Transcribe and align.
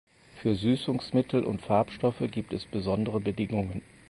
Für 0.37 0.55
Süßungsmittel 0.55 1.43
und 1.43 1.61
Farbstoffe 1.61 2.23
gibt 2.31 2.53
es 2.53 2.65
besondere 2.65 3.19
Bedingungen. 3.19 3.83